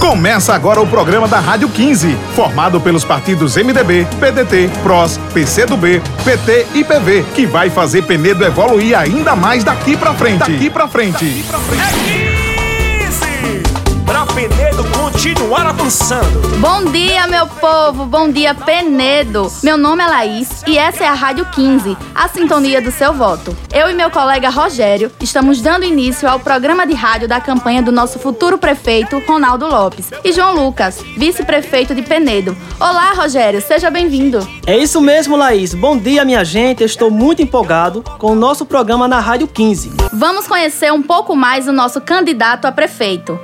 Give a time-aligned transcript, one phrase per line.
[0.00, 6.66] Começa agora o programa da Rádio 15, formado pelos partidos MDB, PDT, PROS, PCdoB, PT
[6.74, 10.38] e PV, que vai fazer Penedo evoluir ainda mais daqui pra frente.
[10.38, 11.24] Daqui pra frente.
[11.24, 11.82] Daqui pra frente.
[11.82, 12.25] É 15!
[14.06, 16.56] Pra Penedo continuar avançando.
[16.58, 18.06] Bom dia, meu povo.
[18.06, 19.50] Bom dia, Penedo.
[19.64, 23.54] Meu nome é Laís e essa é a Rádio 15, a sintonia do seu voto.
[23.74, 27.90] Eu e meu colega Rogério estamos dando início ao programa de rádio da campanha do
[27.90, 32.56] nosso futuro prefeito, Ronaldo Lopes, e João Lucas, vice-prefeito de Penedo.
[32.78, 34.46] Olá, Rogério, seja bem-vindo.
[34.66, 35.74] É isso mesmo, Laís.
[35.74, 36.84] Bom dia, minha gente.
[36.84, 39.92] Estou muito empolgado com o nosso programa na Rádio 15.
[40.12, 43.38] Vamos conhecer um pouco mais o nosso candidato a prefeito.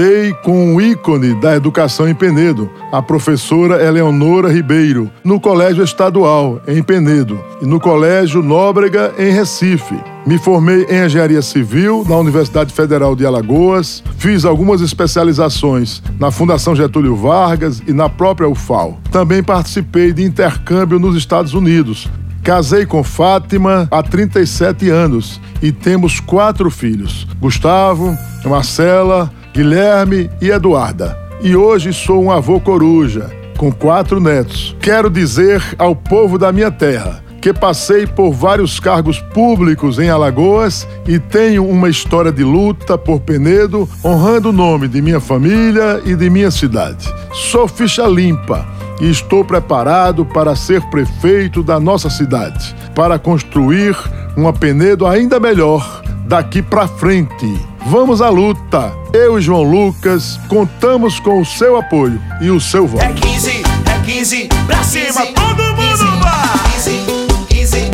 [0.00, 6.58] Estudei com o ícone da educação em Penedo, a professora Eleonora Ribeiro, no Colégio Estadual,
[6.66, 9.94] em Penedo, e no Colégio Nóbrega, em Recife.
[10.26, 16.74] Me formei em engenharia civil na Universidade Federal de Alagoas, fiz algumas especializações na Fundação
[16.74, 18.98] Getúlio Vargas e na própria UFAL.
[19.12, 22.08] Também participei de intercâmbio nos Estados Unidos.
[22.42, 31.18] Casei com Fátima há 37 anos e temos quatro filhos: Gustavo, Marcela, Guilherme e Eduarda.
[31.42, 34.76] E hoje sou um avô coruja, com quatro netos.
[34.80, 40.86] Quero dizer ao povo da minha terra que passei por vários cargos públicos em Alagoas
[41.06, 46.14] e tenho uma história de luta por Penedo, honrando o nome de minha família e
[46.14, 47.08] de minha cidade.
[47.32, 48.66] Sou ficha limpa
[49.00, 53.96] e estou preparado para ser prefeito da nossa cidade, para construir
[54.36, 57.69] uma Penedo ainda melhor daqui para frente.
[57.86, 58.92] Vamos à luta!
[59.12, 63.02] Eu e João Lucas contamos com o seu apoio e o seu voto.
[63.02, 66.60] É 15, é 15, pra cima, todo mundo vai!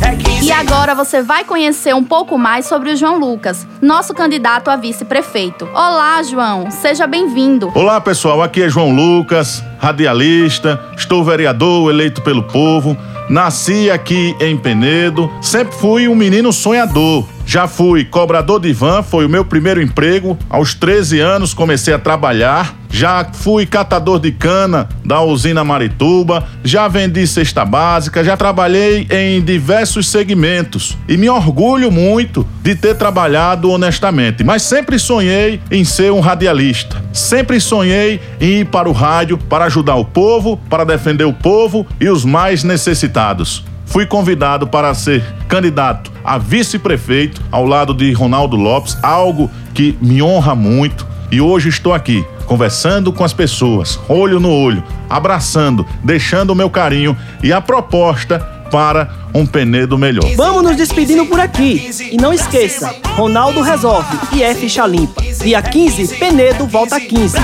[0.03, 0.47] É 15.
[0.47, 4.77] E agora você vai conhecer um pouco mais sobre o João Lucas, nosso candidato a
[4.77, 5.69] vice-prefeito.
[5.73, 7.71] Olá, João, seja bem-vindo.
[7.75, 12.97] Olá pessoal, aqui é João Lucas, radialista, estou vereador eleito pelo povo,
[13.29, 17.25] nasci aqui em Penedo, sempre fui um menino sonhador.
[17.47, 20.37] Já fui cobrador de van, foi o meu primeiro emprego.
[20.51, 22.75] Aos 13 anos comecei a trabalhar.
[22.91, 29.43] Já fui catador de cana da usina Marituba, já vendi cesta básica, já trabalhei em
[29.43, 36.11] diversos segmentos e me orgulho muito de ter trabalhado honestamente, mas sempre sonhei em ser
[36.11, 37.06] um radialista.
[37.17, 41.87] Sempre sonhei em ir para o rádio para ajudar o povo, para defender o povo
[41.99, 43.65] e os mais necessitados.
[43.87, 50.21] Fui convidado para ser candidato a vice-prefeito ao lado de Ronaldo Lopes, algo que me
[50.21, 51.07] honra muito.
[51.33, 56.69] E hoje estou aqui conversando com as pessoas, olho no olho, abraçando, deixando o meu
[56.69, 60.25] carinho e a proposta para um Penedo melhor.
[60.37, 61.91] Vamos nos despedindo por aqui.
[62.11, 65.23] E não esqueça, Ronaldo resolve e é ficha limpa.
[65.23, 67.37] Dia 15, Penedo volta 15.